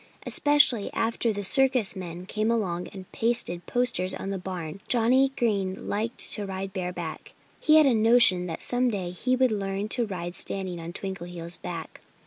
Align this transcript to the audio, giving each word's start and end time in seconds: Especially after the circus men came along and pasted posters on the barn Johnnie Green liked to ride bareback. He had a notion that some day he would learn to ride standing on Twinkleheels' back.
Especially 0.25 0.91
after 0.93 1.31
the 1.31 1.43
circus 1.43 1.95
men 1.95 2.25
came 2.25 2.49
along 2.49 2.87
and 2.87 3.11
pasted 3.11 3.63
posters 3.67 4.15
on 4.15 4.31
the 4.31 4.39
barn 4.39 4.79
Johnnie 4.87 5.29
Green 5.37 5.87
liked 5.87 6.31
to 6.31 6.43
ride 6.47 6.73
bareback. 6.73 7.33
He 7.59 7.75
had 7.75 7.85
a 7.85 7.93
notion 7.93 8.47
that 8.47 8.63
some 8.63 8.89
day 8.89 9.11
he 9.11 9.35
would 9.35 9.51
learn 9.51 9.89
to 9.89 10.07
ride 10.07 10.33
standing 10.33 10.79
on 10.79 10.91
Twinkleheels' 10.91 11.57
back. 11.61 12.01